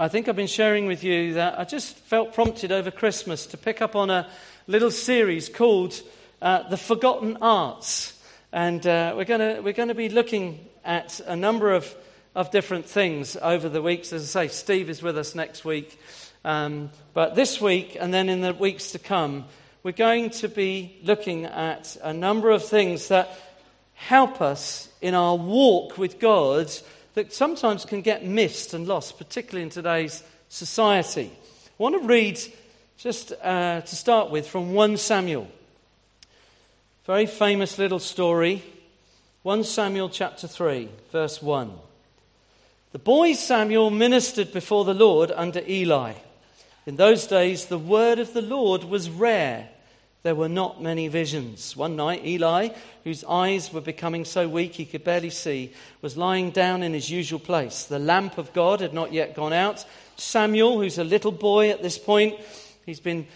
[0.00, 3.56] I think I've been sharing with you that I just felt prompted over Christmas to
[3.56, 4.28] pick up on a
[4.68, 6.00] little series called
[6.40, 8.16] uh, The Forgotten Arts.
[8.52, 11.92] And uh, we're going we're to be looking at a number of,
[12.36, 14.12] of different things over the weeks.
[14.12, 15.98] As I say, Steve is with us next week.
[16.44, 19.46] Um, but this week and then in the weeks to come,
[19.82, 23.36] we're going to be looking at a number of things that
[23.94, 26.70] help us in our walk with God
[27.14, 31.30] that sometimes can get missed and lost, particularly in today's society.
[31.34, 32.40] I want to read,
[32.96, 35.48] just uh, to start with, from 1 Samuel.
[37.06, 38.62] Very famous little story.
[39.42, 41.72] 1 Samuel chapter 3, verse 1.
[42.92, 46.14] The boy Samuel ministered before the Lord under Eli.
[46.86, 49.68] In those days, the word of the Lord was rare
[50.28, 51.74] there were not many visions.
[51.74, 52.68] One night, Eli,
[53.02, 57.08] whose eyes were becoming so weak he could barely see, was lying down in his
[57.08, 57.84] usual place.
[57.84, 59.86] The lamp of God had not yet gone out.
[60.18, 62.38] Samuel, who's a little boy at this point,
[62.84, 63.26] he's been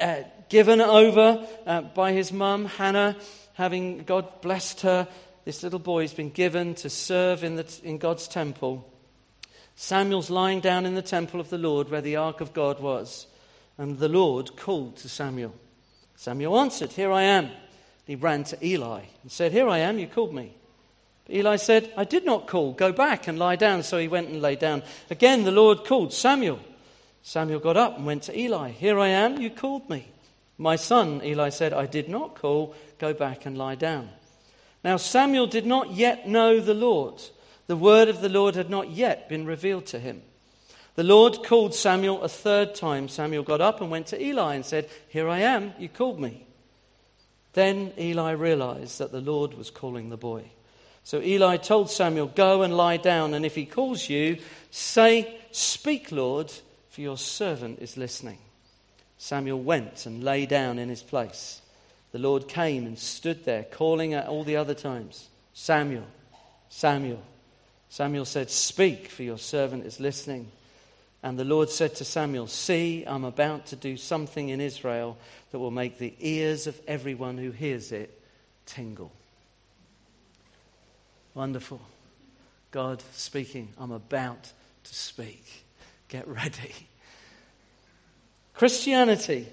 [0.00, 0.18] uh,
[0.48, 3.16] given over uh, by his mum, Hannah,
[3.54, 5.08] having God blessed her.
[5.44, 8.88] This little boy has been given to serve in, the, in God's temple.
[9.74, 13.26] Samuel's lying down in the temple of the Lord where the ark of God was.
[13.76, 15.56] And the Lord called to Samuel.
[16.20, 17.48] Samuel answered, Here I am.
[18.04, 20.52] He ran to Eli and said, Here I am, you called me.
[21.24, 22.74] But Eli said, I did not call.
[22.74, 23.82] Go back and lie down.
[23.82, 24.82] So he went and lay down.
[25.08, 26.60] Again, the Lord called, Samuel.
[27.22, 28.68] Samuel got up and went to Eli.
[28.68, 30.08] Here I am, you called me.
[30.58, 32.74] My son, Eli said, I did not call.
[32.98, 34.10] Go back and lie down.
[34.84, 37.22] Now Samuel did not yet know the Lord.
[37.66, 40.20] The word of the Lord had not yet been revealed to him.
[40.96, 43.08] The Lord called Samuel a third time.
[43.08, 46.46] Samuel got up and went to Eli and said, Here I am, you called me.
[47.52, 50.44] Then Eli realized that the Lord was calling the boy.
[51.04, 54.38] So Eli told Samuel, Go and lie down, and if he calls you,
[54.70, 56.52] say, Speak, Lord,
[56.90, 58.38] for your servant is listening.
[59.18, 61.60] Samuel went and lay down in his place.
[62.12, 66.06] The Lord came and stood there, calling at all the other times, Samuel,
[66.68, 67.22] Samuel.
[67.88, 70.50] Samuel said, Speak, for your servant is listening.
[71.22, 75.18] And the Lord said to Samuel, See, I'm about to do something in Israel
[75.50, 78.18] that will make the ears of everyone who hears it
[78.64, 79.12] tingle.
[81.34, 81.80] Wonderful.
[82.70, 83.68] God speaking.
[83.78, 84.44] I'm about
[84.84, 85.64] to speak.
[86.08, 86.74] Get ready.
[88.54, 89.46] Christianity,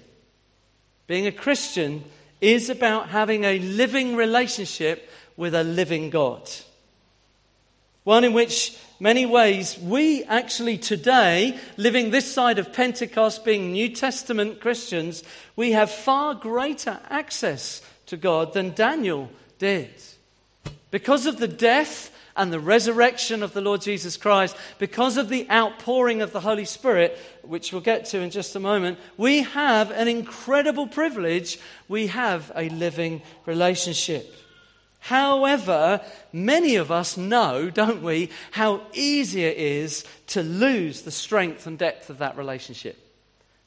[1.06, 2.04] being a Christian,
[2.40, 6.48] is about having a living relationship with a living God.
[8.04, 13.88] One in which many ways, we actually today, living this side of Pentecost, being New
[13.94, 15.22] Testament Christians,
[15.56, 19.90] we have far greater access to God than Daniel did.
[20.90, 25.50] Because of the death and the resurrection of the Lord Jesus Christ, because of the
[25.50, 29.90] outpouring of the Holy Spirit, which we'll get to in just a moment, we have
[29.90, 31.58] an incredible privilege.
[31.88, 34.34] We have a living relationship.
[35.08, 36.02] However,
[36.34, 41.78] many of us know, don't we, how easy it is to lose the strength and
[41.78, 42.98] depth of that relationship.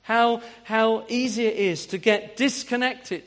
[0.04, 3.24] How, how easy it is to get disconnected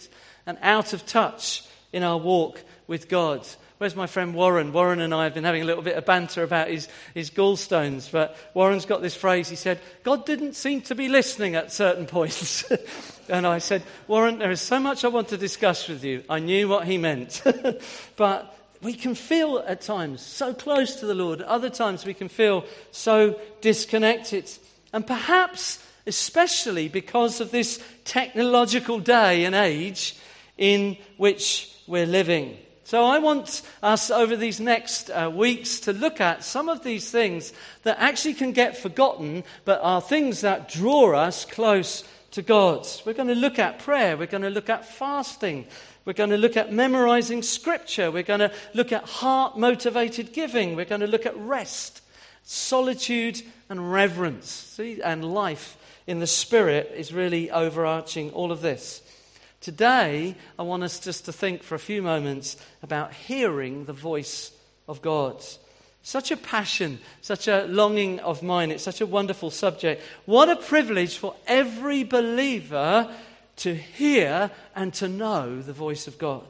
[0.47, 3.45] and out of touch in our walk with God.
[3.79, 4.73] Where's my friend Warren?
[4.73, 8.11] Warren and I have been having a little bit of banter about his, his gallstones,
[8.11, 9.49] but Warren's got this phrase.
[9.49, 12.65] He said, God didn't seem to be listening at certain points.
[13.29, 16.23] and I said, Warren, there is so much I want to discuss with you.
[16.31, 17.43] I knew what he meant.
[18.17, 22.29] but we can feel at times so close to the Lord, other times we can
[22.29, 24.49] feel so disconnected.
[24.93, 30.17] And perhaps, especially because of this technological day and age
[30.57, 32.57] in which we're living.
[32.87, 37.11] So I want us over these next uh, weeks to look at some of these
[37.11, 42.87] things that actually can get forgotten, but are things that draw us close to God.
[43.07, 44.19] We're going to look at prayer.
[44.19, 45.67] We're going to look at fasting.
[46.05, 48.11] We're going to look at memorizing scripture.
[48.11, 50.77] We're going to look at heart motivated giving.
[50.77, 52.03] We're going to look at rest,
[52.43, 53.41] solitude,
[53.71, 54.51] and reverence.
[54.51, 59.01] See, and life in the spirit is really overarching all of this.
[59.65, 64.53] Today, I want us just to think for a few moments about hearing the voice
[64.87, 65.43] of God.
[66.03, 68.71] Such a passion, such a longing of mine.
[68.71, 70.03] It's such a wonderful subject.
[70.27, 73.11] What a privilege for every believer
[73.57, 76.45] to hear and to know the voice of God.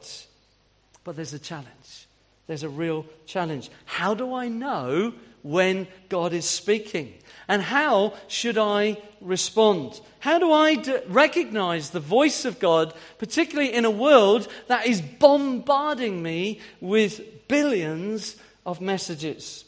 [1.04, 2.08] But there's a challenge.
[2.48, 3.70] There's a real challenge.
[3.84, 5.14] How do I know
[5.44, 7.12] when God is speaking?
[7.46, 10.00] And how should I respond?
[10.20, 15.02] How do I d- recognize the voice of God, particularly in a world that is
[15.02, 19.66] bombarding me with billions of messages?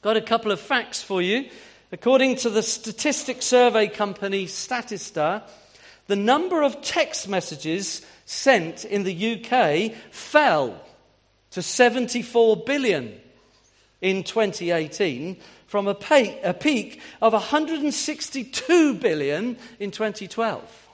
[0.00, 1.50] Got a couple of facts for you.
[1.92, 5.42] According to the statistics survey company Statista,
[6.06, 10.80] the number of text messages sent in the UK fell
[11.50, 13.20] to 74 billion
[14.04, 20.88] in 2018 from a, pay, a peak of 162 billion in 2012.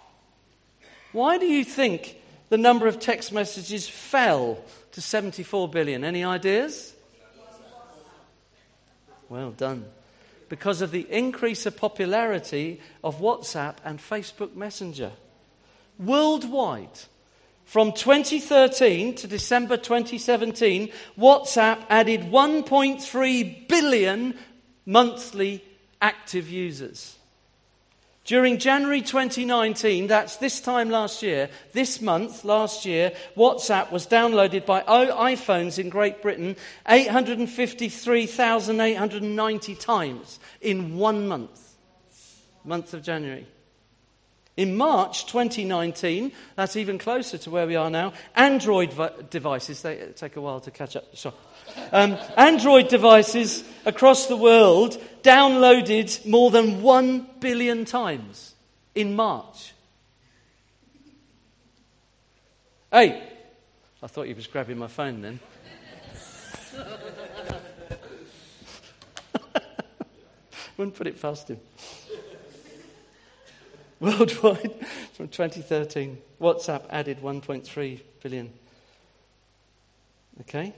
[1.10, 2.16] Why do you think
[2.50, 4.58] the number of text messages fell
[4.92, 6.04] to 74 billion?
[6.04, 6.94] Any ideas?
[9.28, 9.86] Well done.
[10.48, 15.10] Because of the increase of popularity of WhatsApp and Facebook Messenger.
[15.98, 17.00] Worldwide,
[17.70, 24.34] from 2013 to December 2017, WhatsApp added 1.3 billion
[24.84, 25.62] monthly
[26.02, 27.16] active users.
[28.24, 34.66] During January 2019, that's this time last year, this month last year, WhatsApp was downloaded
[34.66, 36.56] by iPhones in Great Britain
[36.88, 41.76] 853,890 times in one month,
[42.64, 43.46] month of January.
[44.60, 48.92] In March 2019, that's even closer to where we are now, Android
[49.30, 51.16] devices, they take a while to catch up.
[51.16, 51.34] Sorry.
[51.92, 58.54] Um, Android devices across the world downloaded more than 1 billion times
[58.94, 59.72] in March.
[62.92, 63.26] Hey,
[64.02, 65.40] I thought he was grabbing my phone then.
[70.76, 71.60] Wouldn't put it past him.
[74.00, 78.50] Worldwide, from 2013, WhatsApp added 1.3 billion.
[80.40, 80.74] Okay?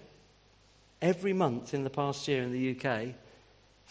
[1.01, 3.15] Every month in the past year in the UK,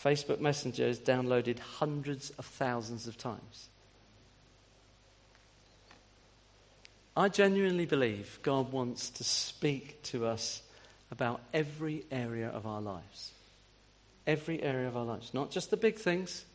[0.02, 3.70] Facebook Messenger is downloaded hundreds of thousands of times.
[7.16, 10.62] I genuinely believe God wants to speak to us
[11.12, 13.32] about every area of our lives.
[14.26, 15.34] Every area of our lives.
[15.34, 16.46] Not just the big things,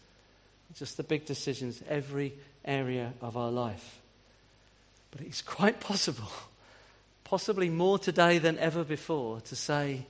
[0.74, 2.32] just the big decisions, every
[2.66, 4.00] area of our life.
[5.10, 6.30] But it's quite possible,
[7.24, 10.06] possibly more today than ever before, to say,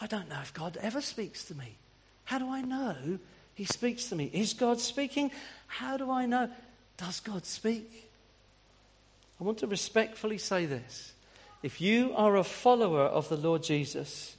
[0.00, 1.76] I don't know if God ever speaks to me.
[2.24, 3.18] How do I know
[3.54, 4.30] He speaks to me?
[4.32, 5.30] Is God speaking?
[5.66, 6.50] How do I know?
[6.96, 8.08] Does God speak?
[9.40, 11.12] I want to respectfully say this.
[11.62, 14.36] If you are a follower of the Lord Jesus,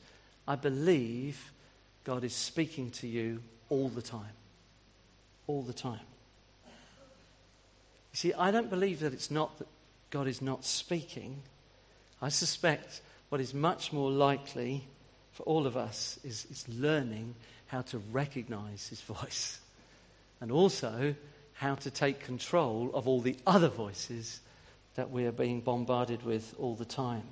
[0.47, 1.51] I believe
[2.03, 4.35] God is speaking to you all the time.
[5.47, 5.99] All the time.
[8.11, 9.67] You see, I don't believe that it's not that
[10.09, 11.41] God is not speaking.
[12.21, 14.83] I suspect what is much more likely
[15.33, 17.35] for all of us is, is learning
[17.67, 19.59] how to recognize his voice
[20.41, 21.15] and also
[21.53, 24.39] how to take control of all the other voices
[24.95, 27.23] that we are being bombarded with all the time.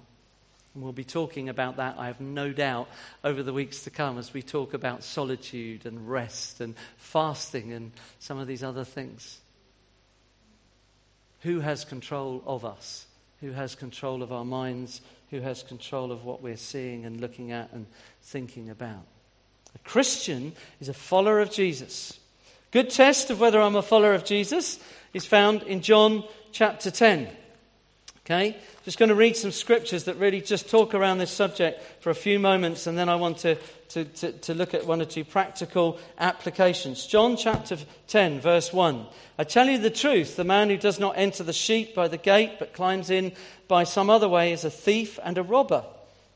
[0.74, 2.88] And we'll be talking about that, I have no doubt,
[3.24, 7.92] over the weeks to come as we talk about solitude and rest and fasting and
[8.20, 9.40] some of these other things.
[11.42, 13.06] Who has control of us?
[13.42, 15.02] Who has control of our minds?
[15.32, 17.86] Who has control of what we're seeing and looking at and
[18.24, 19.06] thinking about?
[19.76, 22.20] A Christian is a follower of Jesus.
[22.72, 24.80] Good test of whether I'm a follower of Jesus
[25.14, 27.30] is found in John chapter 10.
[28.28, 28.58] Okay?
[28.84, 32.16] Just going to read some scriptures that really just talk around this subject for a
[32.16, 33.56] few moments, and then I want to,
[33.90, 37.08] to, to, to, look at one or two practical applications.
[37.08, 37.78] John chapter
[38.10, 39.06] 10, verse 1.
[39.40, 42.18] I tell you the truth the man who does not enter the sheep by the
[42.18, 43.32] gate, but climbs in
[43.70, 45.86] by some other way, is a thief and a robber.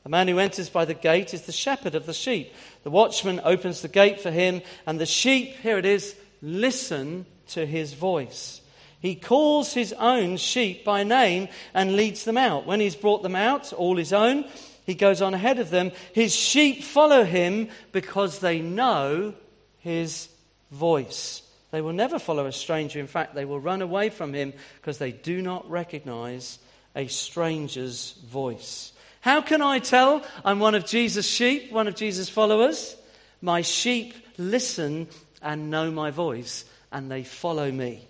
[0.03, 2.53] The man who enters by the gate is the shepherd of the sheep.
[2.83, 7.65] The watchman opens the gate for him, and the sheep, here it is, listen to
[7.65, 8.60] his voice.
[9.01, 12.67] He calls his own sheep by name and leads them out.
[12.67, 14.45] When he's brought them out, all his own,
[14.85, 15.91] he goes on ahead of them.
[16.13, 19.33] His sheep follow him because they know
[19.79, 20.29] his
[20.71, 21.41] voice.
[21.71, 22.99] They will never follow a stranger.
[22.99, 26.59] In fact, they will run away from him because they do not recognize
[26.95, 28.93] a stranger's voice.
[29.21, 32.95] How can I tell I'm one of Jesus' sheep, one of Jesus' followers?
[33.41, 35.07] My sheep listen
[35.41, 38.07] and know my voice, and they follow me.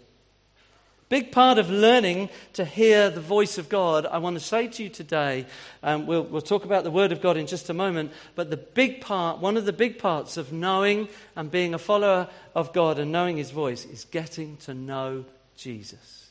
[1.11, 4.83] Big part of learning to hear the voice of God, I want to say to
[4.83, 5.45] you today,
[5.83, 8.55] um, we'll, we'll talk about the Word of God in just a moment, but the
[8.55, 12.97] big part, one of the big parts of knowing and being a follower of God
[12.97, 15.25] and knowing His voice is getting to know
[15.57, 16.29] Jesus.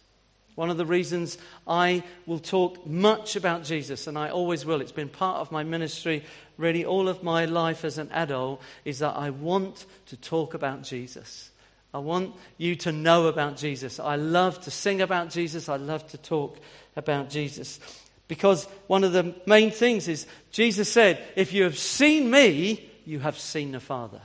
[0.54, 4.92] One of the reasons I will talk much about Jesus, and I always will, it's
[4.92, 6.24] been part of my ministry
[6.56, 10.84] really all of my life as an adult, is that I want to talk about
[10.84, 11.49] Jesus.
[11.92, 13.98] I want you to know about Jesus.
[13.98, 15.68] I love to sing about Jesus.
[15.68, 16.58] I love to talk
[16.96, 17.80] about Jesus.
[18.28, 23.18] Because one of the main things is Jesus said, If you have seen me, you
[23.18, 24.20] have seen the Father.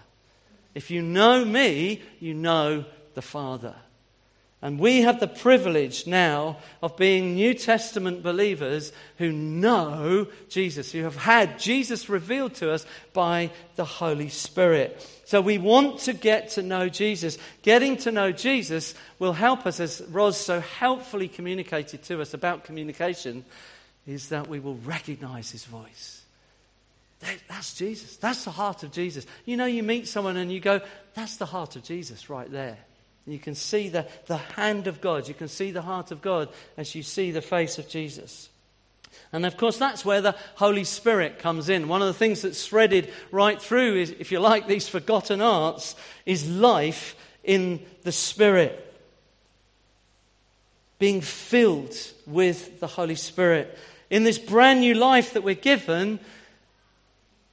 [0.75, 3.73] If you know me, you know the Father.
[4.65, 11.03] And we have the privilege now of being New Testament believers who know Jesus, who
[11.03, 15.07] have had Jesus revealed to us by the Holy Spirit.
[15.25, 17.37] So we want to get to know Jesus.
[17.61, 22.63] Getting to know Jesus will help us, as Ros so helpfully communicated to us about
[22.63, 23.45] communication,
[24.07, 26.23] is that we will recognize his voice.
[27.47, 28.17] That's Jesus.
[28.17, 29.27] That's the heart of Jesus.
[29.45, 30.81] You know, you meet someone and you go,
[31.13, 32.79] that's the heart of Jesus right there.
[33.27, 35.27] You can see the, the hand of God.
[35.27, 38.49] You can see the heart of God as you see the face of Jesus.
[39.33, 41.87] And of course, that's where the Holy Spirit comes in.
[41.87, 45.95] One of the things that's threaded right through, is, if you like, these forgotten arts,
[46.25, 48.81] is life in the Spirit.
[50.99, 51.95] Being filled
[52.27, 53.77] with the Holy Spirit.
[54.09, 56.19] In this brand new life that we're given,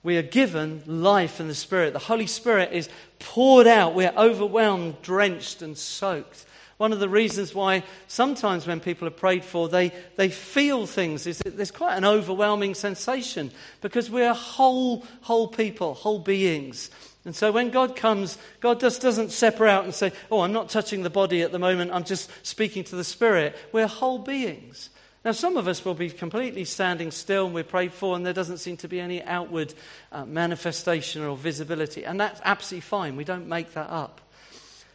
[0.03, 1.93] we are given life in the Spirit.
[1.93, 3.95] The Holy Spirit is poured out.
[3.95, 6.45] We're overwhelmed, drenched, and soaked.
[6.79, 11.29] One of the reasons why sometimes when people are prayed for, they, they feel things
[11.29, 16.91] is that there's quite an overwhelming sensation because we're whole, whole people, whole beings.
[17.25, 20.71] And so when God comes, God just doesn't separate out and say, Oh, I'm not
[20.71, 23.57] touching the body at the moment, I'm just speaking to the Spirit.
[23.71, 24.91] We're whole beings.
[25.25, 28.33] Now, some of us will be completely standing still and we're prayed for, and there
[28.33, 29.73] doesn't seem to be any outward
[30.11, 32.05] uh, manifestation or visibility.
[32.05, 33.15] And that's absolutely fine.
[33.15, 34.21] We don't make that up.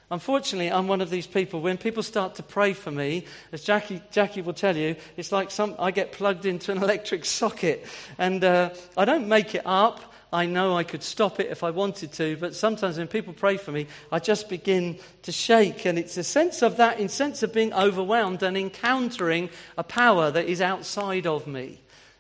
[0.10, 1.62] Unfortunately, I'm one of these people.
[1.62, 5.52] When people start to pray for me, as Jackie, Jackie will tell you, it's like
[5.52, 7.86] some, I get plugged into an electric socket.
[8.18, 10.14] And uh, I don't make it up.
[10.32, 13.56] I know I could stop it if I wanted to, but sometimes when people pray
[13.56, 15.86] for me, I just begin to shake.
[15.86, 20.30] And it's a sense of that, in sense of being overwhelmed and encountering a power
[20.32, 21.80] that is outside of me.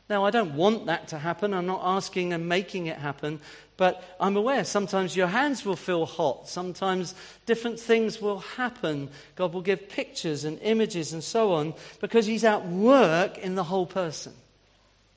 [0.10, 1.54] Now, I don't want that to happen.
[1.54, 3.42] I'm not asking and making it happen,
[3.76, 6.48] but I'm aware sometimes your hands will feel hot.
[6.48, 7.14] Sometimes
[7.46, 9.10] different things will happen.
[9.36, 13.66] God will give pictures and images and so on because He's at work in the
[13.66, 14.34] whole person.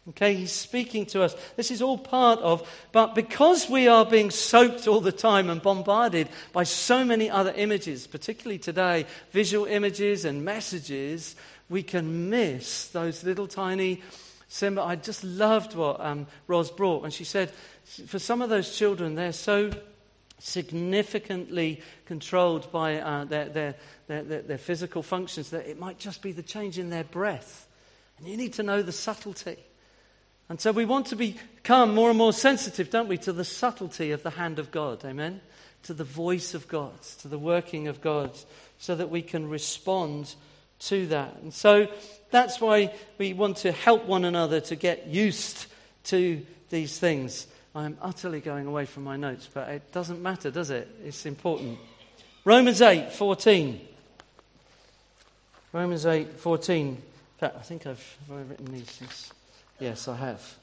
[0.08, 1.36] Okay, he's speaking to us.
[1.56, 5.60] This is all part of, but because we are being soaked all the time and
[5.60, 11.36] bombarded by so many other images, particularly today, visual images and messages,
[11.68, 14.02] we can miss those little tiny
[14.48, 14.82] symbol.
[14.82, 17.50] I just loved what um, Ros brought, and she said,
[18.06, 19.70] for some of those children, they're so
[20.38, 23.74] significantly controlled by uh, their, their,
[24.08, 27.68] their, their physical functions that it might just be the change in their breath.
[28.18, 29.58] And you need to know the subtlety.
[30.50, 34.10] And so we want to become more and more sensitive, don't we, to the subtlety
[34.10, 35.04] of the hand of God.
[35.04, 35.40] Amen?
[35.84, 38.36] To the voice of God, to the working of God,
[38.76, 40.34] so that we can respond
[40.80, 41.36] to that.
[41.36, 41.86] And so
[42.32, 45.66] that's why we want to help one another to get used
[46.06, 47.46] to these things.
[47.72, 50.88] I'm utterly going away from my notes, but it doesn't matter, does it?
[51.04, 51.78] It's important.
[52.44, 53.80] Romans 8 14.
[55.72, 56.88] Romans 8 14.
[56.88, 57.02] In
[57.38, 59.30] fact, I think I've, I written these.
[59.80, 60.56] Yes, I have.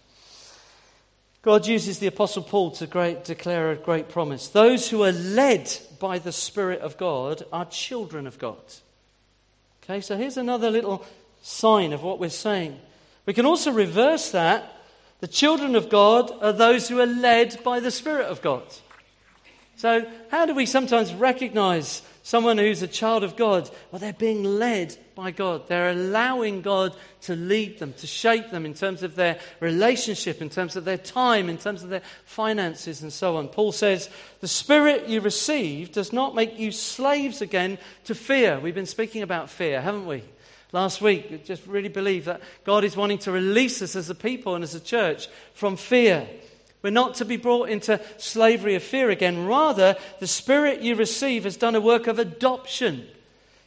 [1.41, 4.49] God uses the Apostle Paul to great, declare a great promise.
[4.49, 8.61] Those who are led by the Spirit of God are children of God.
[9.83, 11.05] Okay, so here's another little
[11.41, 12.79] sign of what we're saying.
[13.25, 14.73] We can also reverse that.
[15.19, 18.63] The children of God are those who are led by the Spirit of God.
[19.77, 23.69] So, how do we sometimes recognize someone who's a child of God?
[23.91, 25.67] Well, they're being led by God.
[25.67, 30.49] They're allowing God to lead them, to shape them in terms of their relationship, in
[30.49, 33.49] terms of their time, in terms of their finances, and so on.
[33.49, 38.59] Paul says, The spirit you receive does not make you slaves again to fear.
[38.59, 40.23] We've been speaking about fear, haven't we?
[40.71, 44.15] Last week, we just really believe that God is wanting to release us as a
[44.15, 46.27] people and as a church from fear.
[46.81, 49.45] We're not to be brought into slavery of fear again.
[49.45, 53.07] Rather, the Spirit you receive has done a work of adoption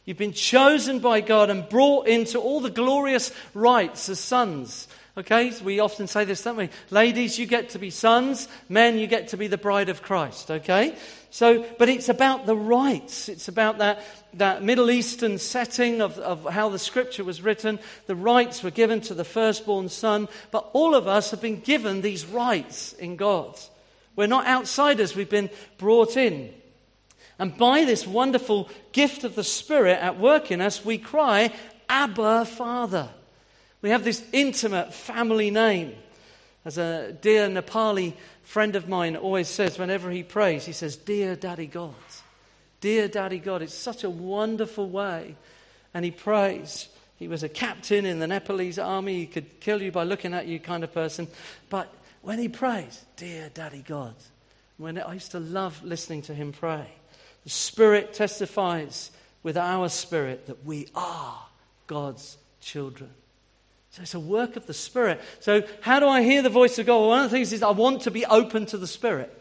[0.05, 4.87] You've been chosen by God and brought into all the glorious rights as sons.
[5.17, 6.69] Okay, so we often say this, don't we?
[6.89, 8.47] Ladies, you get to be sons.
[8.69, 10.49] Men, you get to be the bride of Christ.
[10.49, 10.95] Okay?
[11.29, 13.27] So, but it's about the rights.
[13.27, 17.77] It's about that, that Middle Eastern setting of, of how the scripture was written.
[18.07, 20.29] The rights were given to the firstborn son.
[20.49, 23.59] But all of us have been given these rights in God.
[24.15, 26.53] We're not outsiders, we've been brought in.
[27.37, 31.53] And by this wonderful gift of the Spirit at work in us, we cry,
[31.89, 33.09] Abba, Father.
[33.81, 35.93] We have this intimate family name.
[36.63, 41.35] As a dear Nepali friend of mine always says whenever he prays, he says, Dear
[41.35, 41.95] Daddy God.
[42.79, 43.61] Dear Daddy God.
[43.61, 45.35] It's such a wonderful way.
[45.93, 46.89] And he prays.
[47.17, 49.19] He was a captain in the Nepalese army.
[49.19, 51.27] He could kill you by looking at you, kind of person.
[51.69, 54.15] But when he prays, Dear Daddy God,
[54.77, 56.87] When I used to love listening to him pray.
[57.43, 59.09] The Spirit testifies
[59.41, 61.39] with our spirit that we are
[61.87, 63.09] God's children.
[63.91, 65.19] So it's a work of the Spirit.
[65.41, 66.99] So, how do I hear the voice of God?
[66.99, 69.37] Well, one of the things is I want to be open to the Spirit.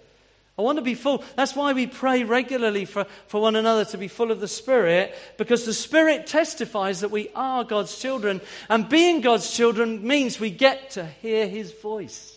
[0.59, 1.25] I want to be full.
[1.37, 5.15] That's why we pray regularly for, for one another to be full of the Spirit,
[5.39, 8.41] because the Spirit testifies that we are God's children.
[8.69, 12.37] And being God's children means we get to hear His voice.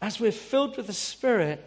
[0.00, 1.62] As we're filled with the Spirit,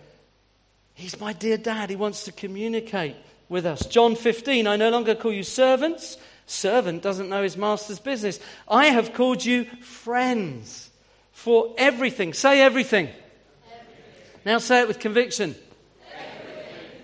[0.95, 1.91] He's my dear dad.
[1.91, 3.15] He wants to communicate
[3.47, 3.85] with us.
[3.85, 6.17] John 15, I no longer call you servants.
[6.49, 8.39] Servant doesn't know his master's business.
[8.67, 10.89] I have called you friends
[11.31, 12.33] for everything.
[12.33, 13.05] Say everything.
[13.07, 14.41] everything.
[14.45, 15.53] Now say it with conviction.
[16.11, 17.01] Everything.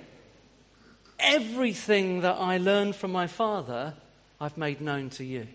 [1.19, 3.93] everything that I learned from my father,
[4.41, 5.47] I've made known to you.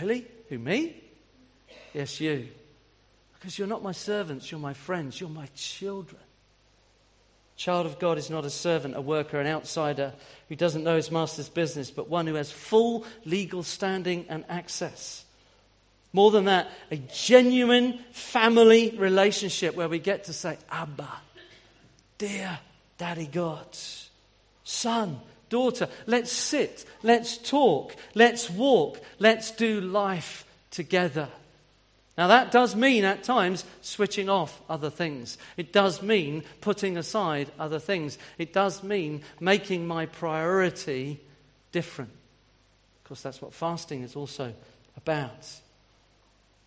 [0.00, 0.24] Really?
[0.50, 1.02] Who, me?
[1.92, 2.46] Yes, you.
[3.34, 6.22] Because you're not my servants, you're my friends, you're my children.
[7.60, 10.14] Child of God is not a servant, a worker, an outsider
[10.48, 15.26] who doesn't know his master's business, but one who has full legal standing and access.
[16.14, 21.10] More than that, a genuine family relationship where we get to say, Abba,
[22.16, 22.60] dear
[22.96, 23.66] Daddy God,
[24.64, 31.28] son, daughter, let's sit, let's talk, let's walk, let's do life together.
[32.20, 35.38] Now, that does mean at times switching off other things.
[35.56, 38.18] It does mean putting aside other things.
[38.36, 41.18] It does mean making my priority
[41.72, 42.10] different.
[42.10, 44.52] Of course, that's what fasting is also
[44.98, 45.48] about.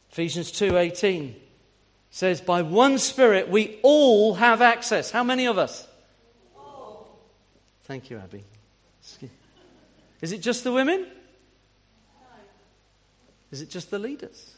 [0.10, 1.36] Ephesians 2:18
[2.10, 5.12] says by one spirit we all have access.
[5.12, 5.88] How many of us?
[6.58, 7.16] All.
[7.84, 8.44] Thank you, Abby.
[10.20, 11.02] Is it just the women?
[11.02, 12.28] No.
[13.52, 14.53] Is it just the leaders?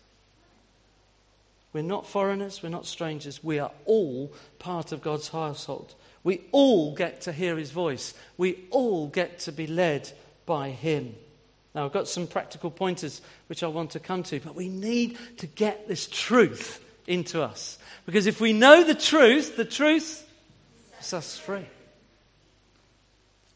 [1.75, 3.44] We're not foreigners, we're not strangers.
[3.44, 5.94] We are all part of God's household.
[6.24, 8.13] We all get to hear his voice.
[8.38, 10.10] We all get to be led
[10.45, 11.13] by him.
[11.73, 15.17] Now, I've got some practical pointers which I want to come to, but we need
[15.39, 17.78] to get this truth into us.
[18.06, 20.26] Because if we know the truth, the truth
[21.02, 21.65] sets us free.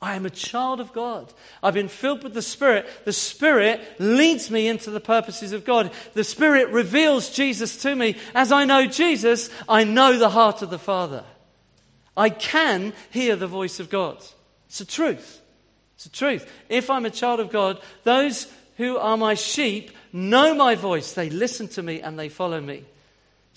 [0.01, 1.33] I am a child of God.
[1.61, 2.87] I've been filled with the Spirit.
[3.03, 5.91] The Spirit leads me into the purposes of God.
[6.13, 8.15] The Spirit reveals Jesus to me.
[8.33, 11.25] As I know Jesus, I know the heart of the Father.
[12.15, 14.17] I can hear the voice of God.
[14.67, 15.41] It's the truth.
[15.95, 16.49] It's the truth.
[16.69, 21.11] If I'm a child of God, those who are my sheep know my voice.
[21.11, 22.85] They listen to me and they follow me.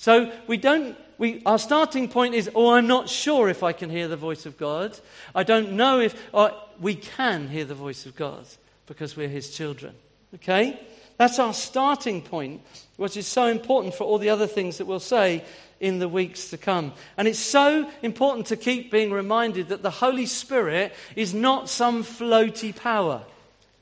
[0.02, 3.88] So we don't, we, our starting point is, oh, I'm not sure if I can
[3.88, 4.98] hear the voice of God.
[5.32, 8.44] I don't know if, uh, we can hear the voice of God
[8.86, 9.94] because we're his children.
[10.34, 10.80] Okay?
[11.18, 12.62] That's our starting point,
[12.96, 15.44] which is so important for all the other things that we'll say
[15.78, 16.94] in the weeks to come.
[17.16, 22.02] And it's so important to keep being reminded that the Holy Spirit is not some
[22.02, 23.22] floaty power.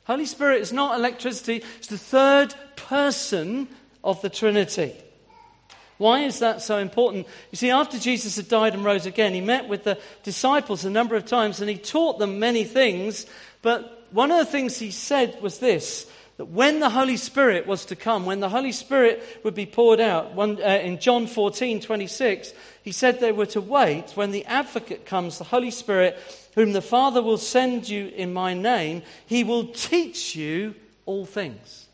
[0.04, 3.68] Holy Spirit is not electricity, it's the third person
[4.04, 4.94] of the Trinity.
[6.00, 7.26] Why is that so important?
[7.50, 10.90] You see, after Jesus had died and rose again, he met with the disciples a
[10.90, 13.26] number of times and he taught them many things.
[13.60, 16.06] But one of the things he said was this
[16.38, 20.00] that when the Holy Spirit was to come, when the Holy Spirit would be poured
[20.00, 24.46] out, one, uh, in John 14, 26, he said they were to wait when the
[24.46, 26.18] advocate comes, the Holy Spirit,
[26.54, 31.88] whom the Father will send you in my name, he will teach you all things.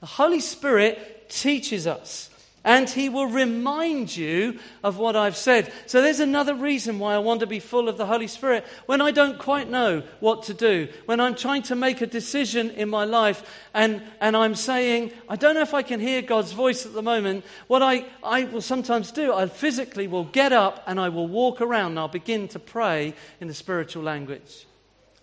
[0.00, 2.30] The Holy Spirit teaches us
[2.64, 5.72] and he will remind you of what I've said.
[5.86, 8.64] So there's another reason why I want to be full of the Holy Spirit.
[8.86, 12.70] When I don't quite know what to do, when I'm trying to make a decision
[12.70, 13.42] in my life
[13.74, 17.02] and, and I'm saying, I don't know if I can hear God's voice at the
[17.02, 21.28] moment, what I, I will sometimes do, I physically will get up and I will
[21.28, 24.66] walk around and I'll begin to pray in the spiritual language.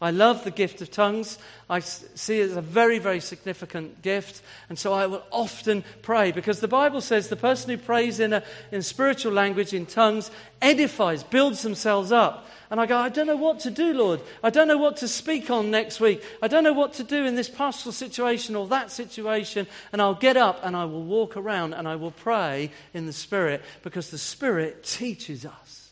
[0.01, 1.37] I love the gift of tongues.
[1.69, 4.41] I see it as a very, very significant gift.
[4.69, 8.31] And so I will often pray because the Bible says the person who prays in,
[8.31, 10.31] a, in spiritual language, in tongues,
[10.61, 12.47] edifies, builds themselves up.
[12.71, 14.21] And I go, I don't know what to do, Lord.
[14.41, 16.23] I don't know what to speak on next week.
[16.41, 19.67] I don't know what to do in this pastoral situation or that situation.
[19.91, 23.13] And I'll get up and I will walk around and I will pray in the
[23.13, 25.89] Spirit because the Spirit teaches us.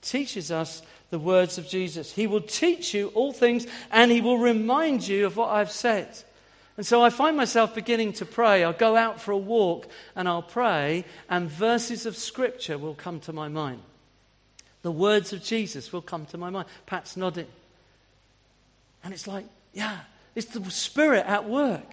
[0.00, 2.12] Teaches us the words of Jesus.
[2.12, 6.08] He will teach you all things and he will remind you of what I've said.
[6.76, 8.62] And so I find myself beginning to pray.
[8.62, 13.18] I'll go out for a walk and I'll pray, and verses of scripture will come
[13.20, 13.82] to my mind.
[14.82, 16.68] The words of Jesus will come to my mind.
[16.86, 17.48] Pat's nodding.
[19.02, 19.98] And it's like, yeah,
[20.36, 21.90] it's the Spirit at work,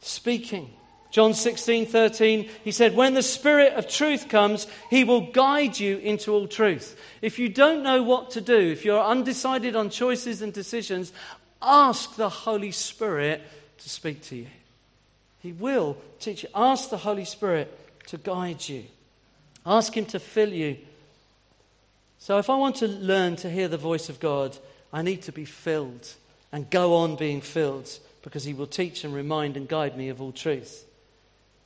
[0.00, 0.70] speaking.
[1.14, 5.98] John 16, 13, he said, When the Spirit of truth comes, he will guide you
[5.98, 7.00] into all truth.
[7.22, 11.12] If you don't know what to do, if you're undecided on choices and decisions,
[11.62, 13.42] ask the Holy Spirit
[13.78, 14.48] to speak to you.
[15.38, 16.48] He will teach you.
[16.52, 17.72] Ask the Holy Spirit
[18.08, 18.82] to guide you,
[19.64, 20.78] ask Him to fill you.
[22.18, 24.58] So, if I want to learn to hear the voice of God,
[24.92, 26.12] I need to be filled
[26.50, 30.20] and go on being filled because He will teach and remind and guide me of
[30.20, 30.86] all truth.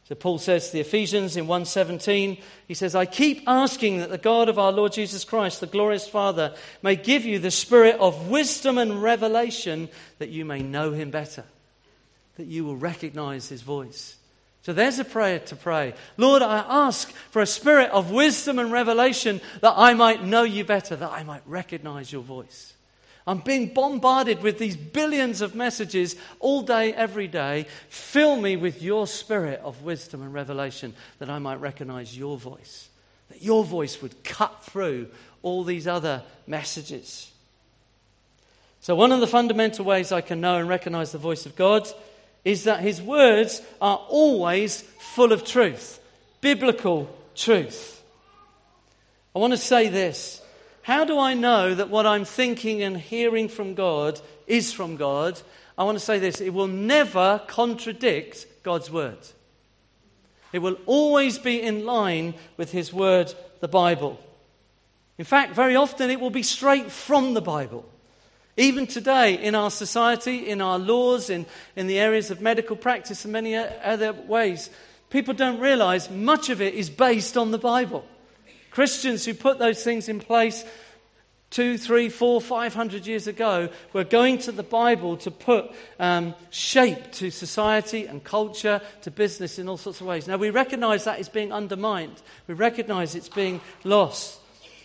[0.08, 4.16] So Paul says to the Ephesians in 1:17, he says, "I keep asking that the
[4.16, 8.28] God of our Lord Jesus Christ, the glorious Father, may give you the spirit of
[8.28, 11.44] wisdom and revelation that you may know him better,
[12.38, 14.16] that you will recognize his voice."
[14.62, 15.92] So there's a prayer to pray.
[16.16, 20.64] Lord, I ask for a spirit of wisdom and revelation that I might know you
[20.64, 22.72] better, that I might recognize your voice.
[23.28, 27.66] I'm being bombarded with these billions of messages all day, every day.
[27.90, 32.88] Fill me with your spirit of wisdom and revelation that I might recognize your voice,
[33.28, 35.08] that your voice would cut through
[35.42, 37.30] all these other messages.
[38.80, 41.86] So, one of the fundamental ways I can know and recognize the voice of God
[42.46, 44.80] is that his words are always
[45.14, 46.00] full of truth,
[46.40, 48.02] biblical truth.
[49.36, 50.40] I want to say this
[50.88, 55.38] how do I know that what I'm thinking and hearing from God is from God?
[55.76, 59.18] I want to say this it will never contradict God's word.
[60.50, 64.18] It will always be in line with His word, the Bible.
[65.18, 67.84] In fact, very often it will be straight from the Bible.
[68.56, 71.44] Even today, in our society, in our laws, in,
[71.76, 74.70] in the areas of medical practice, and many other ways,
[75.10, 78.06] people don't realize much of it is based on the Bible.
[78.70, 80.64] Christians who put those things in place
[81.50, 86.34] two, three, four, five hundred years ago were going to the Bible to put um,
[86.50, 90.28] shape to society and culture, to business in all sorts of ways.
[90.28, 94.38] Now, we recognize that is being undermined, we recognize it's being lost.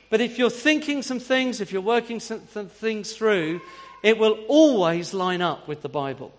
[0.09, 3.61] But if you're thinking some things, if you're working some, some things through,
[4.03, 6.31] it will always line up with the Bible.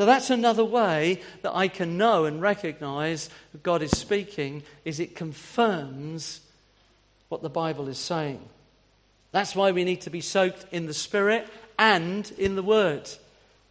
[0.00, 4.98] So that's another way that I can know and recognize that God is speaking is
[4.98, 6.40] it confirms
[7.28, 8.40] what the Bible is saying.
[9.30, 11.46] That's why we need to be soaked in the Spirit
[11.78, 13.10] and in the Word.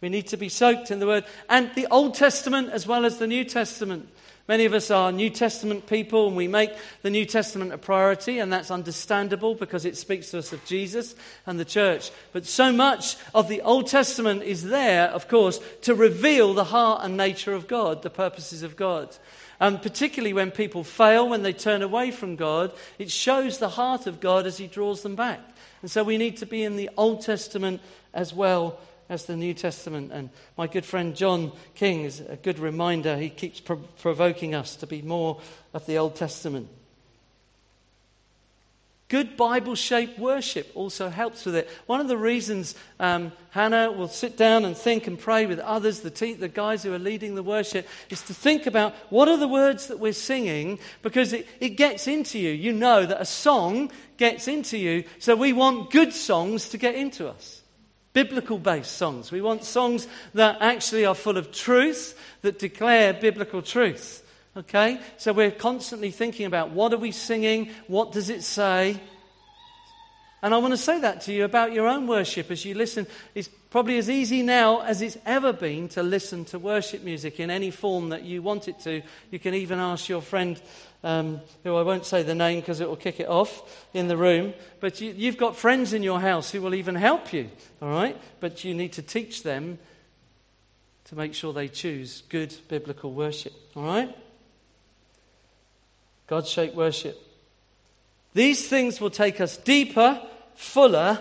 [0.00, 3.18] We need to be soaked in the Word and the Old Testament as well as
[3.18, 4.08] the New Testament.
[4.50, 8.40] Many of us are New Testament people and we make the New Testament a priority,
[8.40, 11.14] and that's understandable because it speaks to us of Jesus
[11.46, 12.10] and the church.
[12.32, 17.04] But so much of the Old Testament is there, of course, to reveal the heart
[17.04, 19.16] and nature of God, the purposes of God.
[19.60, 24.08] And particularly when people fail, when they turn away from God, it shows the heart
[24.08, 25.38] of God as He draws them back.
[25.80, 27.80] And so we need to be in the Old Testament
[28.12, 30.12] as well as the New Testament.
[30.12, 33.18] And my good friend John King is a good reminder.
[33.18, 35.38] He keeps pro- provoking us to be more
[35.74, 36.68] of the Old Testament.
[39.08, 41.68] Good Bible shaped worship also helps with it.
[41.86, 46.00] One of the reasons um, Hannah will sit down and think and pray with others,
[46.00, 49.36] the, te- the guys who are leading the worship, is to think about what are
[49.36, 52.50] the words that we're singing because it, it gets into you.
[52.52, 56.94] You know that a song gets into you, so we want good songs to get
[56.94, 57.59] into us.
[58.12, 59.30] Biblical based songs.
[59.30, 64.26] We want songs that actually are full of truth, that declare biblical truth.
[64.56, 65.00] Okay?
[65.16, 67.70] So we're constantly thinking about what are we singing?
[67.86, 69.00] What does it say?
[70.42, 73.06] And I want to say that to you about your own worship as you listen.
[73.34, 77.50] It's probably as easy now as it's ever been to listen to worship music in
[77.50, 79.02] any form that you want it to.
[79.30, 80.60] You can even ask your friend,
[81.02, 84.16] um, who I won't say the name because it will kick it off in the
[84.16, 87.88] room, but you, you've got friends in your house who will even help you, all
[87.88, 88.16] right?
[88.40, 89.78] But you need to teach them
[91.04, 94.16] to make sure they choose good biblical worship, all right?
[96.26, 97.20] God shaped worship.
[98.34, 100.22] These things will take us deeper,
[100.54, 101.20] fuller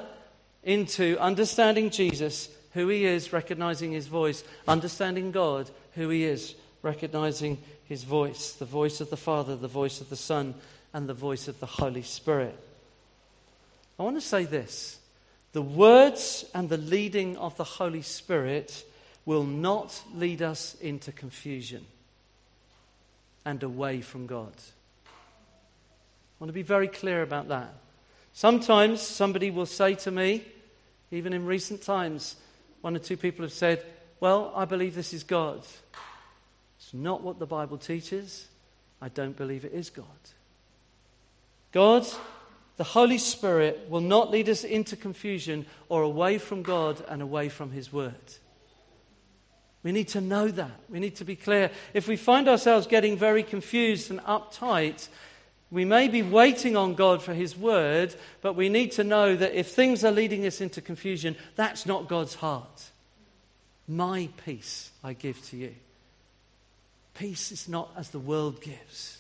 [0.63, 7.57] into understanding Jesus, who he is, recognizing his voice, understanding God, who he is, recognizing
[7.85, 10.55] his voice, the voice of the Father, the voice of the Son,
[10.93, 12.57] and the voice of the Holy Spirit.
[13.99, 14.99] I want to say this
[15.51, 18.85] the words and the leading of the Holy Spirit
[19.25, 21.85] will not lead us into confusion
[23.45, 24.53] and away from God.
[25.05, 25.09] I
[26.39, 27.73] want to be very clear about that.
[28.33, 30.45] Sometimes somebody will say to me,
[31.11, 32.35] even in recent times,
[32.81, 33.83] one or two people have said,
[34.19, 35.61] Well, I believe this is God.
[36.93, 38.47] Not what the Bible teaches.
[39.01, 40.05] I don't believe it is God.
[41.71, 42.05] God,
[42.77, 47.49] the Holy Spirit, will not lead us into confusion or away from God and away
[47.49, 48.13] from His Word.
[49.83, 50.79] We need to know that.
[50.89, 51.71] We need to be clear.
[51.93, 55.07] If we find ourselves getting very confused and uptight,
[55.71, 59.57] we may be waiting on God for His word, but we need to know that
[59.57, 62.89] if things are leading us into confusion, that's not God's heart.
[63.87, 65.75] My peace I give to you.
[67.19, 69.17] Peace is not as the world gives.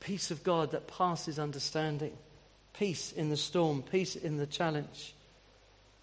[0.00, 2.16] Peace of God that passes understanding.
[2.72, 5.14] Peace in the storm, peace in the challenge.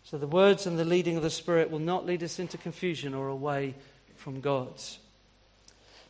[0.03, 3.15] So the words and the leading of the Spirit will not lead us into confusion
[3.15, 3.73] or away
[4.17, 4.69] from God.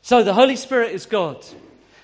[0.02, 1.46] So the Holy Spirit is God.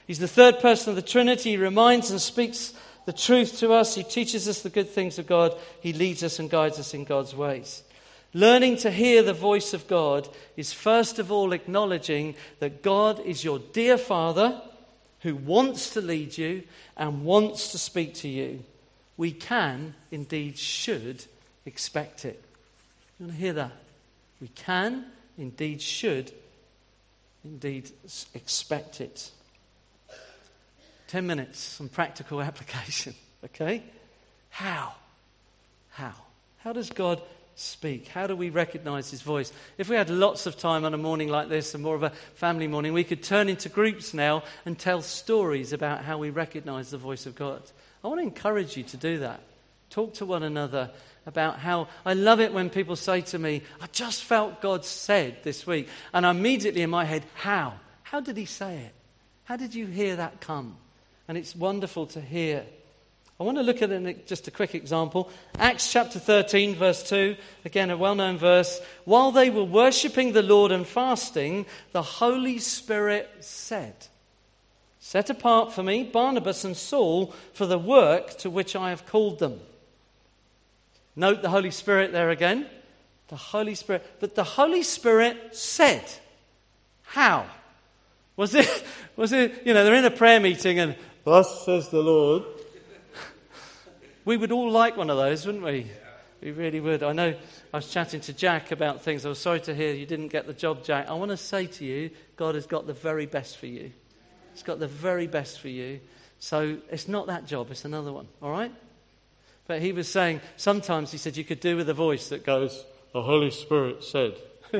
[0.07, 1.49] He's the third person of the Trinity.
[1.49, 2.73] He reminds and speaks
[3.05, 3.93] the truth to us.
[3.93, 5.53] He teaches us the good things of God.
[5.81, 7.83] He leads us and guides us in God's ways.
[8.33, 13.43] Learning to hear the voice of God is first of all acknowledging that God is
[13.43, 14.61] your dear Father
[15.21, 16.63] who wants to lead you
[16.95, 18.63] and wants to speak to you.
[19.17, 21.25] We can, indeed should,
[21.65, 22.41] expect it.
[23.19, 23.73] You want to hear that?
[24.39, 25.05] We can,
[25.37, 26.31] indeed should,
[27.43, 27.91] indeed
[28.33, 29.29] expect it.
[31.07, 33.13] 10 minutes, some practical application.
[33.43, 33.83] Okay?
[34.49, 34.93] How?
[35.89, 36.13] How?
[36.59, 37.21] How does God
[37.61, 38.07] speak?
[38.07, 39.51] How do we recognize his voice?
[39.77, 42.11] If we had lots of time on a morning like this and more of a
[42.35, 46.89] family morning, we could turn into groups now and tell stories about how we recognize
[46.89, 47.61] the voice of God.
[48.03, 49.41] I want to encourage you to do that.
[49.89, 50.89] Talk to one another
[51.25, 55.37] about how I love it when people say to me, I just felt God said
[55.43, 55.87] this week.
[56.13, 57.73] And immediately in my head, how?
[58.03, 58.93] How did he say it?
[59.43, 60.77] How did you hear that come?
[61.27, 62.65] And it's wonderful to hear.
[63.41, 65.27] I want to look at an, just a quick example.
[65.57, 68.79] Acts chapter 13, verse 2, again a well known verse.
[69.03, 73.95] While they were worshipping the Lord and fasting, the Holy Spirit said,
[74.99, 79.39] Set apart for me Barnabas and Saul for the work to which I have called
[79.39, 79.59] them.
[81.15, 82.67] Note the Holy Spirit there again.
[83.29, 84.05] The Holy Spirit.
[84.19, 86.03] But the Holy Spirit said,
[87.01, 87.47] How?
[88.37, 88.83] Was it,
[89.15, 92.43] was it, you know, they're in a prayer meeting and, Thus says the Lord.
[94.23, 95.89] We would all like one of those, wouldn't we?
[96.41, 97.03] We really would.
[97.03, 97.35] I know
[97.73, 99.25] I was chatting to Jack about things.
[99.25, 101.07] I was sorry to hear you didn't get the job, Jack.
[101.07, 103.91] I want to say to you, God has got the very best for you.
[104.53, 105.99] He's got the very best for you.
[106.39, 108.73] So it's not that job, it's another one, all right?
[109.67, 112.83] But he was saying, sometimes he said you could do with a voice that goes,
[113.13, 114.33] The Holy Spirit said.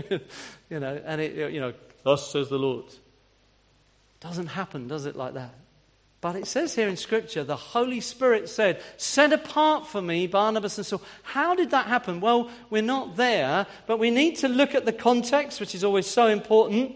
[0.70, 1.74] you know, and it, you know,
[2.04, 2.86] thus says the Lord.
[4.20, 5.54] Doesn't happen, does it, like that?
[6.22, 10.78] But it says here in Scripture, the Holy Spirit said, Set apart for me Barnabas
[10.78, 11.02] and Saul.
[11.24, 12.22] How did that happen?
[12.22, 16.06] Well, we're not there, but we need to look at the context, which is always
[16.06, 16.96] so important.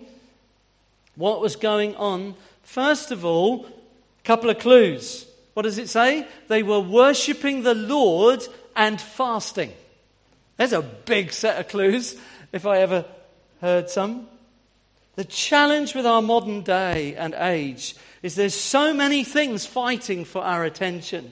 [1.16, 2.36] What was going on?
[2.62, 5.26] First of all, a couple of clues.
[5.56, 6.28] What does it say?
[6.48, 9.74] They were worshipping the Lord and fasting.
[10.58, 12.16] There's a big set of clues,
[12.52, 13.06] if I ever
[13.60, 14.28] heard some.
[15.16, 20.42] The challenge with our modern day and age is there's so many things fighting for
[20.42, 21.32] our attention.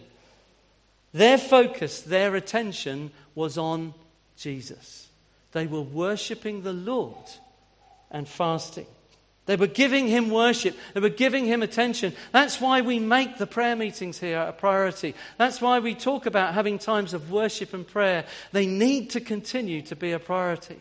[1.13, 3.93] Their focus, their attention was on
[4.38, 5.08] Jesus.
[5.52, 7.30] They were worshipping the Lord
[8.10, 8.88] and fasting.
[9.46, 10.76] They were giving him worship.
[10.93, 12.13] They were giving him attention.
[12.32, 15.15] That's why we make the prayer meetings here a priority.
[15.38, 18.26] That's why we talk about having times of worship and prayer.
[18.54, 20.80] They need to continue to be a priority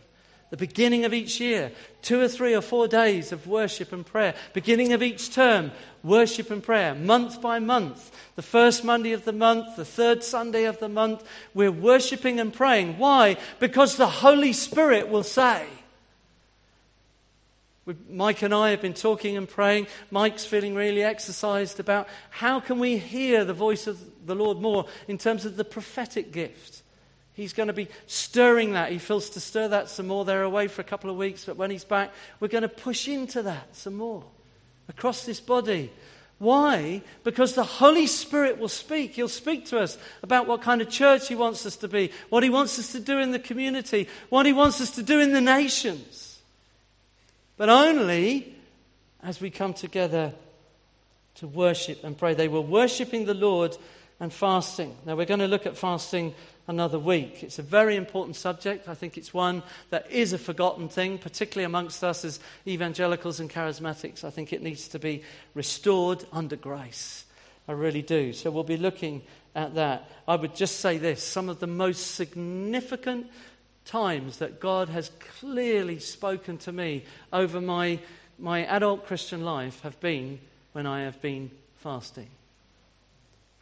[0.53, 4.35] the beginning of each year, two or three or four days of worship and prayer.
[4.53, 6.95] Beginning of each term, worship and prayer.
[6.95, 11.25] Month by month, the first Monday of the month, the third Sunday of the month,
[11.55, 12.99] we're worshiping and praying.
[12.99, 13.39] Why?
[13.61, 15.67] Because the Holy Spirit will say.
[18.11, 19.87] Mike and I have been talking and praying.
[20.11, 24.85] Mike's feeling really exercised about how can we hear the voice of the Lord more
[25.09, 26.82] in terms of the prophetic gift.
[27.35, 28.93] He's going to be stirring that.
[28.93, 30.25] He feels to stir that some more.
[30.25, 33.09] They're away for a couple of weeks, but when he's back, we're going to push
[33.09, 34.25] into that some more
[34.89, 35.91] across this body.
[36.39, 37.03] Why?
[37.23, 39.13] Because the Holy Spirit will speak.
[39.13, 42.43] He'll speak to us about what kind of church He wants us to be, what
[42.43, 45.33] He wants us to do in the community, what He wants us to do in
[45.33, 46.41] the nations.
[47.57, 48.57] But only
[49.23, 50.33] as we come together
[51.37, 52.35] to worship and pray.
[52.35, 53.77] They were worshiping the Lord
[54.21, 54.97] and fasting.
[55.07, 56.35] Now, we're going to look at fasting
[56.67, 57.43] another week.
[57.43, 58.89] It's a very important subject.
[58.89, 63.51] I think it's one that is a forgotten thing, particularly amongst us as evangelicals and
[63.51, 64.25] charismatics.
[64.25, 65.23] I think it needs to be
[65.55, 67.25] restored under grace.
[67.69, 68.33] I really do.
[68.33, 69.23] So we'll be looking
[69.55, 70.09] at that.
[70.27, 73.27] I would just say this some of the most significant
[73.85, 77.99] times that God has clearly spoken to me over my,
[78.39, 80.39] my adult Christian life have been
[80.73, 82.29] when I have been fasting.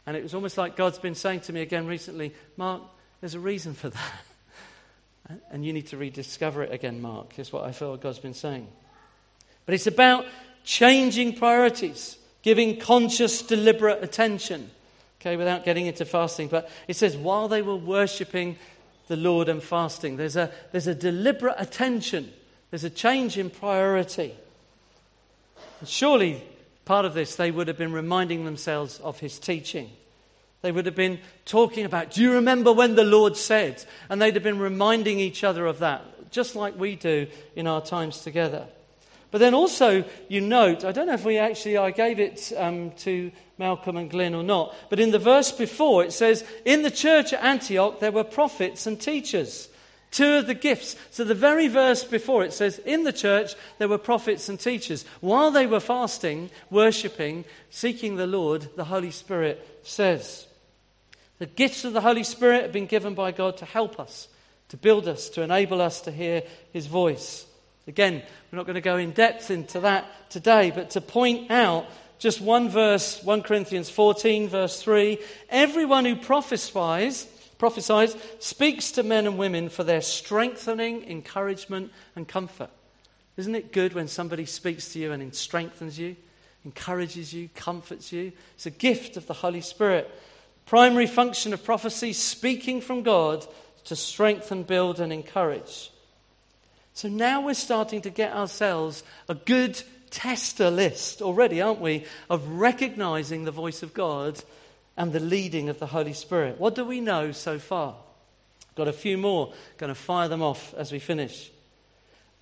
[0.05, 2.81] And it was almost like God's been saying to me again recently, Mark,
[3.19, 4.01] there's a reason for that.
[5.49, 8.67] And you need to rediscover it again, Mark, is what I feel God's been saying.
[9.65, 10.25] But it's about
[10.65, 14.69] changing priorities, giving conscious, deliberate attention.
[15.21, 16.47] Okay, without getting into fasting.
[16.47, 18.57] But it says, while they were worshipping
[19.07, 22.33] the Lord and fasting, there's a, there's a deliberate attention,
[22.71, 24.33] there's a change in priority.
[25.79, 26.43] And surely,
[26.91, 29.89] part of this, they would have been reminding themselves of his teaching.
[30.61, 33.85] They would have been talking about, do you remember when the Lord said?
[34.09, 37.79] And they'd have been reminding each other of that, just like we do in our
[37.79, 38.67] times together.
[39.31, 42.91] But then also, you note, I don't know if we actually, I gave it um,
[42.97, 46.91] to Malcolm and Glenn or not, but in the verse before it says, In the
[46.91, 49.69] church at Antioch there were prophets and teachers.
[50.11, 50.95] Two of the gifts.
[51.09, 55.05] So the very verse before it says, In the church there were prophets and teachers.
[55.21, 60.47] While they were fasting, worshipping, seeking the Lord, the Holy Spirit says,
[61.41, 64.27] the gifts of the Holy Spirit have been given by God to help us,
[64.69, 67.47] to build us, to enable us to hear His voice.
[67.87, 68.21] Again,
[68.51, 71.87] we're not going to go in depth into that today, but to point out
[72.19, 75.17] just one verse, 1 Corinthians 14, verse 3
[75.49, 77.25] everyone who prophesies,
[77.61, 82.71] prophesies speaks to men and women for their strengthening, encouragement, and comfort.
[83.37, 86.15] Isn't it good when somebody speaks to you and strengthens you,
[86.65, 88.31] encourages you, comforts you?
[88.55, 90.09] It's a gift of the Holy Spirit.
[90.65, 93.45] Primary function of prophecy speaking from God
[93.83, 95.91] to strengthen, build, and encourage.
[96.95, 102.47] So now we're starting to get ourselves a good tester list already, aren't we, of
[102.47, 104.41] recognizing the voice of God
[105.01, 106.59] and the leading of the Holy Spirit.
[106.59, 107.95] What do we know so far?
[108.75, 109.51] Got a few more.
[109.79, 111.49] Going to fire them off as we finish.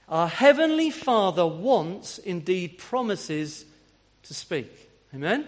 [0.10, 3.64] Our Heavenly Father wants, indeed promises,
[4.24, 4.90] to speak.
[5.16, 5.48] Amen?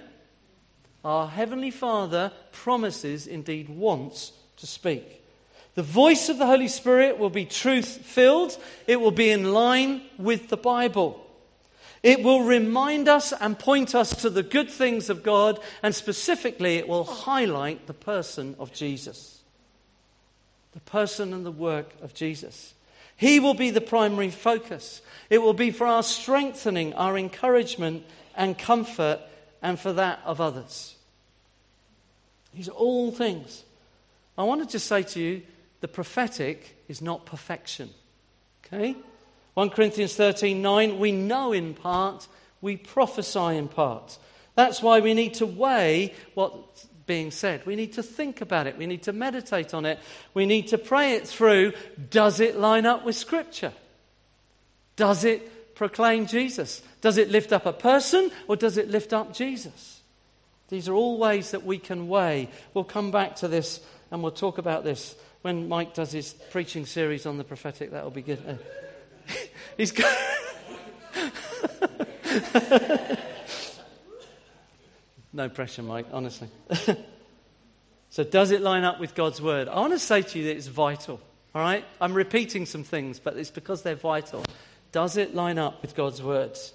[1.04, 5.22] Our Heavenly Father promises, indeed wants to speak.
[5.76, 10.02] The voice of the Holy Spirit will be truth filled, it will be in line
[10.18, 11.20] with the Bible.
[12.04, 16.78] It will remind us and point us to the good things of God, and specifically,
[16.78, 19.42] it will highlight the person of Jesus.
[20.74, 22.74] The person and the work of Jesus.
[23.18, 25.02] He will be the primary focus.
[25.30, 28.04] It will be for our strengthening, our encouragement,
[28.36, 29.20] and comfort
[29.62, 30.96] and for that of others.
[32.56, 33.64] These are all things.
[34.38, 35.42] I want to say to you
[35.82, 37.92] the prophetic is not perfection.
[38.66, 38.96] Okay?
[39.54, 42.28] 1 Corinthians 13 9, we know in part,
[42.62, 44.18] we prophesy in part.
[44.56, 47.66] That's why we need to weigh what's being said.
[47.66, 48.78] We need to think about it.
[48.78, 50.00] We need to meditate on it.
[50.34, 51.74] We need to pray it through.
[52.10, 53.74] Does it line up with Scripture?
[54.96, 56.82] Does it proclaim Jesus?
[57.02, 60.02] Does it lift up a person or does it lift up Jesus?
[60.70, 62.50] These are all ways that we can weigh.
[62.74, 66.86] We'll come back to this and we'll talk about this when Mike does his preaching
[66.86, 67.92] series on the prophetic.
[67.92, 68.60] That'll be good.
[69.78, 70.18] He's got.
[75.34, 76.50] no pressure, Mike, honestly.
[78.10, 79.68] so, does it line up with God's word?
[79.68, 81.20] I want to say to you that it's vital.
[81.54, 81.84] All right?
[82.00, 84.44] I'm repeating some things, but it's because they're vital.
[84.92, 86.74] Does it line up with God's words?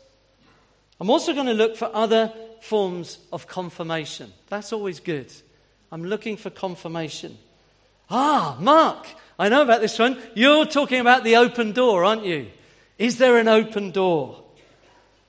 [1.01, 4.33] I'm also going to look for other forms of confirmation.
[4.49, 5.33] That's always good.
[5.93, 7.39] I'm looking for confirmation.
[8.09, 9.07] Ah, Mark,
[9.39, 10.19] I know about this one.
[10.35, 12.49] You're talking about the open door, aren't you?
[12.99, 14.43] Is there an open door?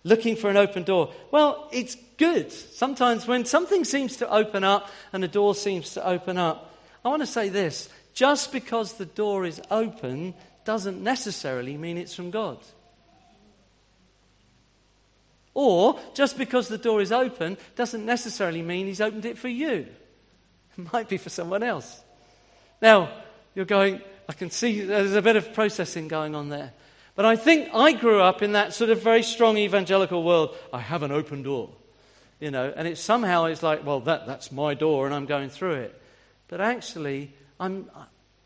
[0.03, 1.11] Looking for an open door.
[1.31, 2.51] Well, it's good.
[2.51, 7.09] Sometimes when something seems to open up and a door seems to open up, I
[7.09, 10.33] want to say this just because the door is open
[10.65, 12.57] doesn't necessarily mean it's from God.
[15.53, 19.87] Or just because the door is open doesn't necessarily mean he's opened it for you.
[20.77, 22.03] It might be for someone else.
[22.81, 23.09] Now,
[23.55, 26.73] you're going, I can see there's a bit of processing going on there.
[27.15, 30.55] But I think I grew up in that sort of very strong evangelical world.
[30.71, 31.69] I have an open door,
[32.39, 35.49] you know, and it somehow it's like, well, that, that's my door and I'm going
[35.49, 36.01] through it.
[36.47, 37.89] But actually, I'm,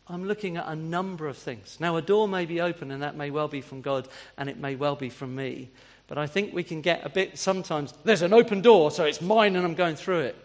[0.08, 1.76] I'm looking at a number of things.
[1.80, 4.56] Now, a door may be open and that may well be from God and it
[4.56, 5.68] may well be from me.
[6.06, 9.20] But I think we can get a bit sometimes, there's an open door, so it's
[9.20, 10.36] mine and I'm going through it.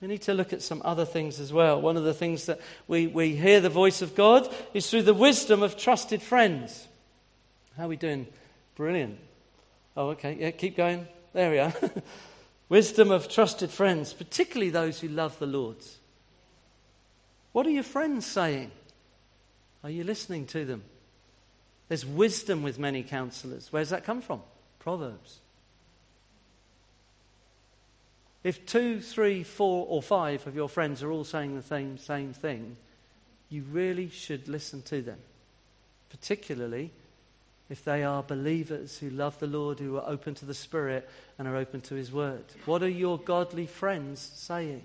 [0.00, 1.80] We need to look at some other things as well.
[1.80, 5.14] One of the things that we, we hear the voice of God is through the
[5.14, 6.88] wisdom of trusted friends.
[7.76, 8.26] How are we doing?
[8.76, 9.18] Brilliant.
[9.96, 10.36] Oh, okay.
[10.40, 11.06] Yeah, keep going.
[11.34, 11.74] There we are.
[12.70, 15.76] wisdom of trusted friends, particularly those who love the Lord.
[17.52, 18.70] What are your friends saying?
[19.84, 20.82] Are you listening to them?
[21.88, 23.72] There's wisdom with many counselors.
[23.72, 24.42] Where does that come from?
[24.78, 25.40] Proverbs.
[28.42, 32.32] If two, three, four, or five of your friends are all saying the same, same
[32.32, 32.76] thing,
[33.50, 35.18] you really should listen to them,
[36.08, 36.92] particularly
[37.68, 41.46] if they are believers who love the Lord, who are open to the Spirit and
[41.46, 42.44] are open to His Word.
[42.64, 44.82] What are your godly friends saying?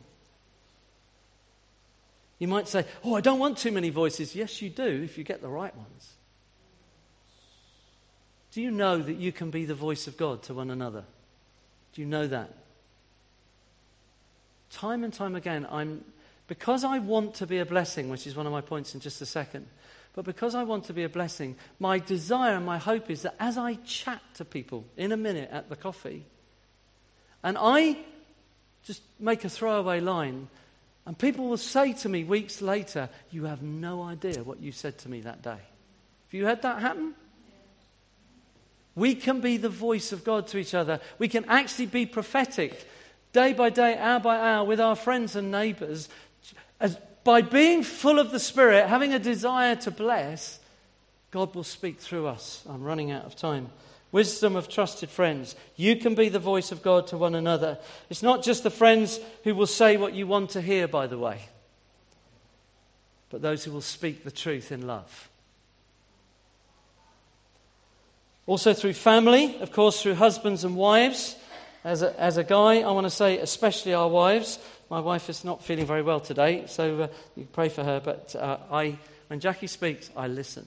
[2.38, 4.36] You might say, Oh, I don't want too many voices.
[4.36, 6.12] Yes, you do if you get the right ones.
[8.51, 11.06] Do you know that you can be the voice of God to one another?
[11.93, 12.53] Do you know that?
[14.72, 16.03] Time and time again, I'm,
[16.47, 19.22] because I want to be a blessing, which is one of my points in just
[19.22, 19.68] a second,
[20.13, 23.36] but because I want to be a blessing, my desire and my hope is that
[23.39, 26.26] as I chat to people in a minute at the coffee,
[27.43, 27.97] and I
[28.84, 30.47] just make a throwaway line,
[31.05, 34.97] and people will say to me weeks later, You have no idea what you said
[34.99, 35.49] to me that day.
[35.49, 37.13] Have you had that happen?
[38.95, 41.01] We can be the voice of God to each other.
[41.20, 42.88] We can actually be prophetic
[43.36, 46.07] day by day, hour by hour, with our friends and neighbors.
[46.79, 50.59] As, by being full of the Spirit, having a desire to bless,
[51.31, 52.63] God will speak through us.
[52.67, 53.69] I'm running out of time.
[54.13, 55.57] Wisdom of trusted friends.
[55.75, 57.77] You can be the voice of God to one another.
[58.09, 61.17] It's not just the friends who will say what you want to hear, by the
[61.17, 61.41] way,
[63.29, 65.29] but those who will speak the truth in love.
[68.47, 71.36] Also, through family, of course, through husbands and wives.
[71.86, 74.57] As a, as a guy, I want to say, especially our wives.
[74.89, 78.01] My wife is not feeling very well today, so uh, you pray for her.
[78.03, 80.65] But uh, I, when Jackie speaks, I listen.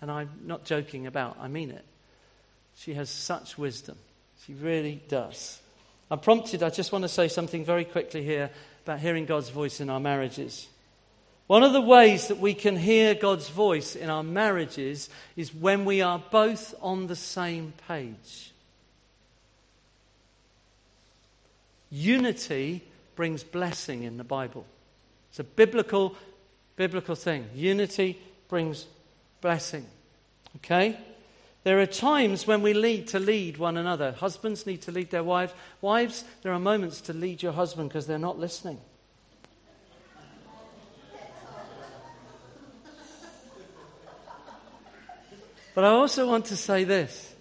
[0.00, 1.84] And I'm not joking about, I mean it.
[2.74, 3.98] She has such wisdom.
[4.46, 5.60] She really does.
[6.10, 8.48] I'm prompted, I just want to say something very quickly here
[8.82, 10.68] about hearing God's voice in our marriages.
[11.48, 15.84] One of the ways that we can hear God's voice in our marriages is when
[15.84, 18.52] we are both on the same page.
[21.96, 22.82] Unity
[23.14, 24.66] brings blessing in the Bible.
[25.30, 26.14] It's a biblical,
[26.76, 27.46] biblical thing.
[27.54, 28.86] Unity brings
[29.40, 29.86] blessing.
[30.56, 30.98] Okay?
[31.64, 34.12] There are times when we need to lead one another.
[34.12, 35.54] Husbands need to lead their wives.
[35.80, 38.78] Wives, there are moments to lead your husband because they're not listening.
[45.74, 47.34] But I also want to say this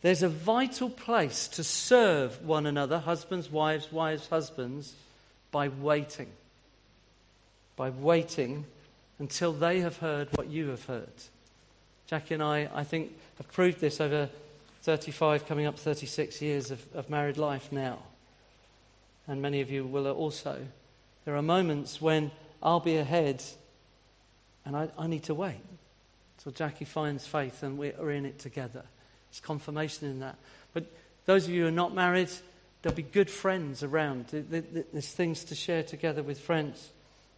[0.00, 4.94] there's a vital place to serve one another, husbands, wives, wives, husbands,
[5.50, 6.28] by waiting.
[7.76, 8.64] By waiting
[9.18, 11.12] until they have heard what you have heard.
[12.06, 14.28] Jackie and I, I think, have proved this over
[14.82, 17.98] 35, coming up 36 years of, of married life now.
[19.26, 20.58] And many of you will also.
[21.24, 22.30] There are moments when
[22.62, 23.42] I'll be ahead
[24.64, 25.60] and I, I need to wait.
[26.38, 28.84] So Jackie finds faith and we're in it together.
[29.40, 30.36] Confirmation in that.
[30.74, 30.86] But
[31.26, 32.30] those of you who are not married,
[32.82, 34.26] there'll be good friends around.
[34.30, 36.90] There's things to share together with friends.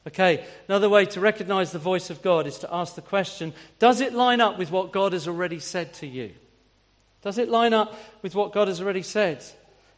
[0.06, 4.00] Okay, another way to recognize the voice of God is to ask the question Does
[4.00, 6.32] it line up with what God has already said to you?
[7.22, 9.44] Does it line up with what God has already said?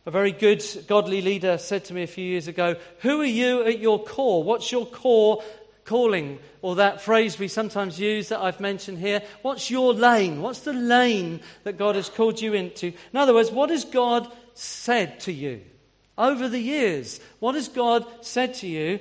[0.04, 3.62] A very good godly leader said to me a few years ago, Who are you
[3.62, 4.42] at your core?
[4.42, 5.42] What's your core
[5.84, 9.22] calling, or that phrase we sometimes use that I've mentioned here.
[9.42, 10.40] What's your lane?
[10.42, 12.86] What's the lane that God has called you into?
[12.86, 15.62] In other words, what has God said to you
[16.16, 17.20] over the years?
[17.40, 19.00] What has God said to you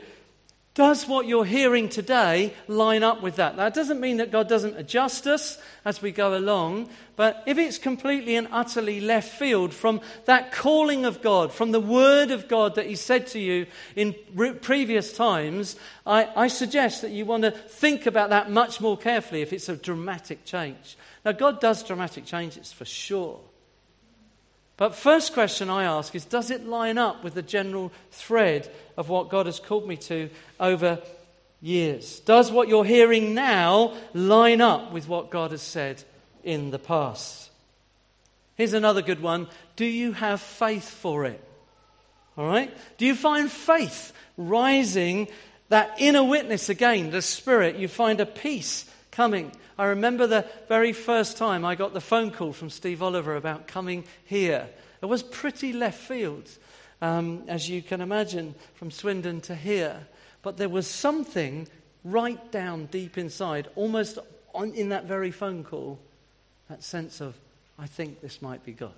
[0.74, 3.58] does what you're hearing today line up with that?
[3.58, 7.78] That doesn't mean that God doesn't adjust us as we go along, but if it's
[7.78, 12.76] completely and utterly left field from that calling of God, from the word of God
[12.76, 13.66] that He said to you
[13.98, 18.80] in re- previous times, I, I suggest that you want to think about that much
[18.80, 20.96] more carefully if it's a dramatic change.
[21.26, 23.42] Now, God does dramatic changes for sure.
[24.82, 28.68] But first question I ask is does it line up with the general thread
[28.98, 30.98] of what God has called me to over
[31.62, 32.20] years?
[32.22, 36.04] Does what you're hearing now line up with what God has said
[36.44, 37.52] in the past?
[38.56, 39.50] Here's another good one.
[39.76, 41.48] Do you have faith for it?
[42.36, 42.76] All right?
[42.98, 45.28] Do you find faith rising,
[45.70, 47.76] that inner witness again, the Spirit?
[47.76, 49.52] You find a peace coming.
[49.82, 53.66] I remember the very first time I got the phone call from Steve Oliver about
[53.66, 54.70] coming here.
[55.02, 56.48] It was pretty left field,
[57.02, 60.06] um, as you can imagine, from Swindon to here.
[60.44, 61.68] But there was something
[62.04, 64.20] right down deep inside, almost
[64.54, 65.98] on, in that very phone call,
[66.70, 67.34] that sense of,
[67.80, 68.94] I think this might be God.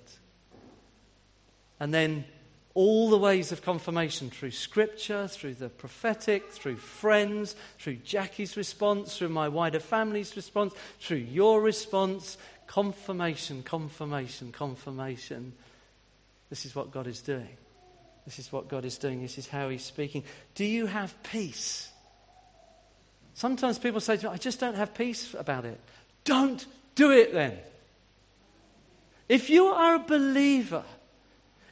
[1.80, 2.26] And then
[2.74, 9.16] all the ways of confirmation through scripture, through the prophetic, through friends, through Jackie's response,
[9.16, 12.36] through my wider family's response, through your response.
[12.66, 15.52] Confirmation, confirmation, confirmation.
[16.50, 17.56] This is what God is doing.
[18.24, 19.22] This is what God is doing.
[19.22, 20.24] This is how He's speaking.
[20.54, 21.90] Do you have peace?
[23.34, 25.78] Sometimes people say to me, I just don't have peace about it.
[26.24, 26.64] Don't
[26.94, 27.58] do it then.
[29.28, 30.84] If you are a believer,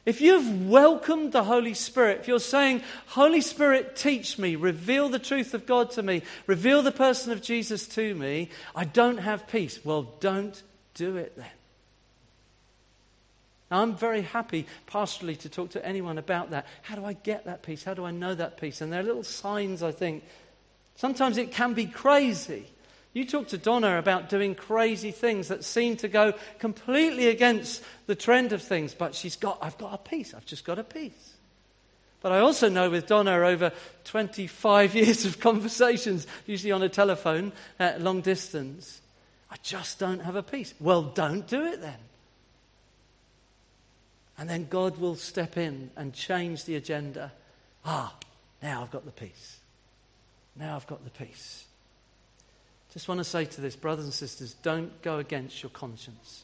[0.05, 5.19] if you've welcomed the Holy Spirit, if you're saying, Holy Spirit, teach me, reveal the
[5.19, 9.47] truth of God to me, reveal the person of Jesus to me, I don't have
[9.47, 9.79] peace.
[9.85, 10.61] Well, don't
[10.93, 11.45] do it then.
[13.71, 16.67] Now, I'm very happy pastorally to talk to anyone about that.
[16.81, 17.83] How do I get that peace?
[17.83, 18.81] How do I know that peace?
[18.81, 20.23] And there are little signs, I think.
[20.95, 22.67] Sometimes it can be crazy.
[23.13, 28.15] You talk to Donna about doing crazy things that seem to go completely against the
[28.15, 30.33] trend of things, but she's got, I've got a peace.
[30.33, 31.33] I've just got a peace.
[32.21, 33.71] But I also know with Donna over
[34.05, 39.01] 25 years of conversations, usually on a telephone at long distance,
[39.51, 40.73] I just don't have a peace.
[40.79, 41.99] Well, don't do it then.
[44.39, 47.31] And then God will step in and change the agenda.
[47.85, 48.15] Ah,
[48.63, 49.57] now I've got the peace.
[50.55, 51.65] Now I've got the peace.
[52.93, 56.43] Just want to say to this, brothers and sisters, don't go against your conscience.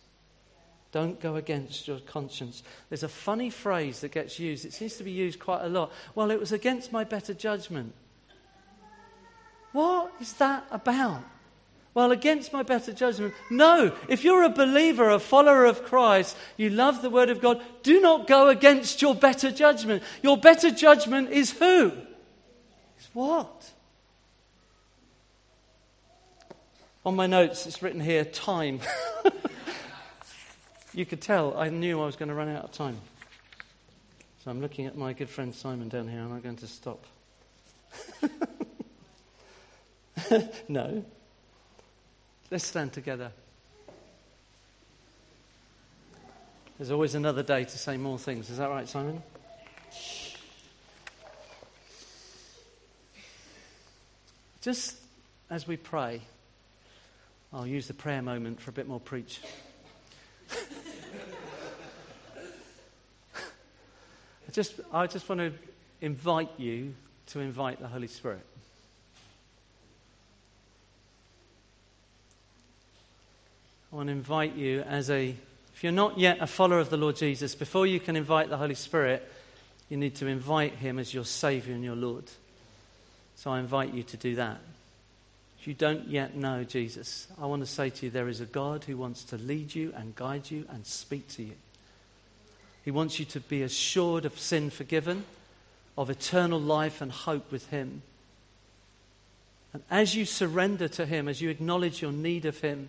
[0.91, 2.64] Don't go against your conscience.
[2.89, 4.66] There's a funny phrase that gets used.
[4.66, 5.91] It seems to be used quite a lot.
[6.16, 7.93] Well, it was against my better judgment.
[9.74, 11.24] What is that about?
[11.93, 13.36] Well, against my better judgment.
[13.52, 17.62] No, if you're a believer, a follower of Christ, you love the Word of God,
[17.84, 20.02] do not go against your better judgment.
[20.24, 21.91] Your better judgment is who?
[22.97, 23.72] Is what?
[27.06, 28.82] On my notes, it's written here time.
[30.93, 32.97] you could tell I knew I was going to run out of time.
[34.43, 36.20] So I'm looking at my good friend Simon down here.
[36.20, 37.06] Am I going to stop?
[40.68, 41.06] no.
[42.52, 43.32] Let's stand together.
[46.78, 48.50] There's always another day to say more things.
[48.50, 49.24] Is that right, Simon?
[54.62, 54.97] Just
[55.50, 56.22] as we pray,
[57.52, 59.41] I'll use the prayer moment for a bit more preach.
[64.47, 65.52] I just, I just want to
[66.02, 66.93] invite you
[67.28, 68.45] to invite the Holy Spirit.
[73.91, 75.36] I want to invite you as a,
[75.74, 78.58] if you're not yet a follower of the Lord Jesus, before you can invite the
[78.58, 79.28] Holy Spirit,
[79.89, 82.26] you need to invite Him as your Savior and your Lord.
[83.36, 84.60] So I invite you to do that.
[85.60, 88.45] If you don't yet know Jesus, I want to say to you there is a
[88.45, 91.55] God who wants to lead you and guide you and speak to you.
[92.86, 95.26] He wants you to be assured of sin forgiven,
[95.97, 98.03] of eternal life and hope with Him.
[99.74, 102.88] And as you surrender to Him, as you acknowledge your need of Him,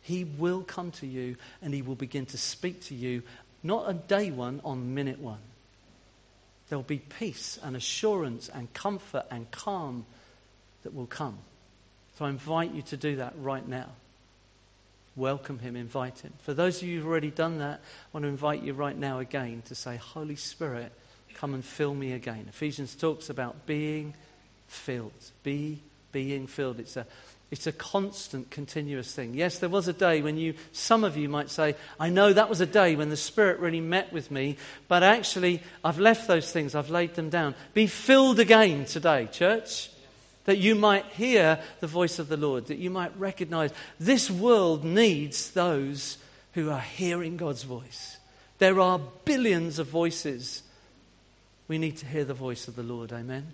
[0.00, 3.22] He will come to you and He will begin to speak to you,
[3.62, 5.38] not a day one, on minute one.
[6.70, 10.06] There will be peace and assurance and comfort and calm
[10.82, 11.38] that will come.
[12.18, 13.88] So I invite you to do that right now.
[15.16, 16.32] Welcome him, invite him.
[16.42, 19.18] For those of you who've already done that, I want to invite you right now
[19.18, 20.92] again to say, Holy Spirit,
[21.34, 22.46] come and fill me again.
[22.48, 24.14] Ephesians talks about being
[24.66, 25.12] filled.
[25.42, 25.80] Be
[26.12, 26.80] being filled.
[26.80, 27.06] It's a
[27.48, 29.34] it's a constant, continuous thing.
[29.34, 32.48] Yes, there was a day when you, some of you might say, I know that
[32.48, 34.56] was a day when the Spirit really met with me,
[34.88, 37.54] but actually, I've left those things, I've laid them down.
[37.72, 39.90] Be filled again today, church
[40.46, 44.84] that you might hear the voice of the Lord, that you might recognize this world
[44.84, 46.18] needs those
[46.54, 48.16] who are hearing God's voice.
[48.58, 50.62] There are billions of voices.
[51.68, 53.12] We need to hear the voice of the Lord.
[53.12, 53.48] Amen.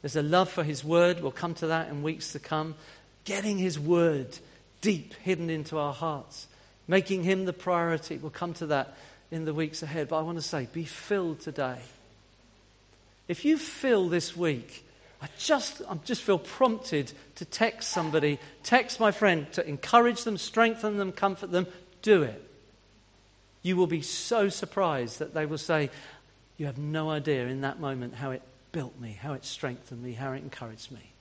[0.00, 1.20] There's a love for His Word.
[1.20, 2.76] We'll come to that in weeks to come.
[3.24, 4.38] Getting His Word
[4.80, 6.46] deep hidden into our hearts,
[6.86, 8.16] making Him the priority.
[8.16, 8.96] We'll come to that
[9.30, 10.08] in the weeks ahead.
[10.08, 11.78] But I want to say, be filled today.
[13.26, 14.83] If you fill this week
[15.24, 20.36] I just, I just feel prompted to text somebody, text my friend to encourage them,
[20.36, 21.66] strengthen them, comfort them.
[22.02, 22.46] Do it.
[23.62, 25.88] You will be so surprised that they will say,
[26.58, 30.12] You have no idea in that moment how it built me, how it strengthened me,
[30.12, 31.12] how it encouraged me.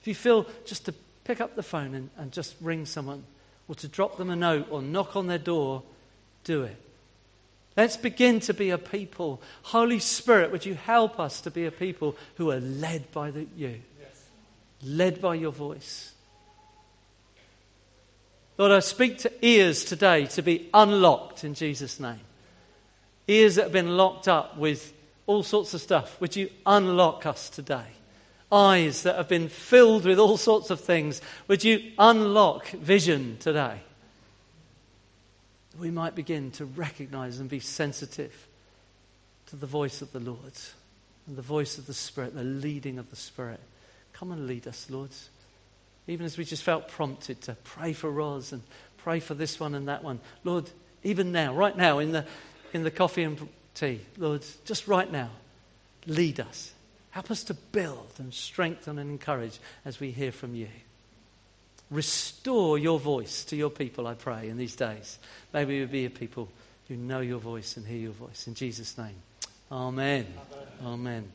[0.00, 3.24] If you feel just to pick up the phone and, and just ring someone,
[3.68, 5.82] or to drop them a note, or knock on their door,
[6.44, 6.80] do it.
[7.78, 9.40] Let's begin to be a people.
[9.62, 13.46] Holy Spirit, would you help us to be a people who are led by the,
[13.56, 13.80] you?
[14.00, 14.24] Yes.
[14.82, 16.12] Led by your voice.
[18.56, 22.18] Lord, I speak to ears today to be unlocked in Jesus' name.
[23.28, 24.92] Ears that have been locked up with
[25.28, 26.20] all sorts of stuff.
[26.20, 27.86] Would you unlock us today?
[28.50, 31.20] Eyes that have been filled with all sorts of things.
[31.46, 33.82] Would you unlock vision today?
[35.78, 38.46] We might begin to recognize and be sensitive
[39.46, 40.52] to the voice of the Lord
[41.26, 43.60] and the voice of the Spirit, the leading of the Spirit
[44.18, 45.10] Come and lead us, Lord.
[46.08, 48.62] Even as we just felt prompted to pray for Roz and
[48.96, 50.18] pray for this one and that one.
[50.42, 50.68] Lord,
[51.04, 52.26] even now, right now, in the,
[52.72, 55.30] in the coffee and tea, Lord, just right now,
[56.06, 56.72] lead us.
[57.10, 60.68] Help us to build and strengthen and encourage as we hear from you.
[61.90, 65.18] Restore your voice to your people, I pray, in these days.
[65.52, 66.48] Maybe we would be a people
[66.88, 68.46] who know your voice and hear your voice.
[68.46, 69.16] In Jesus' name.
[69.70, 70.26] Amen.
[70.82, 70.84] Amen.
[70.84, 71.32] Amen.